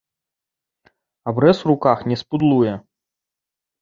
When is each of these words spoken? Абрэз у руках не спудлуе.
Абрэз 1.31 1.57
у 1.67 1.71
руках 1.73 1.99
не 2.13 2.21
спудлуе. 2.23 2.73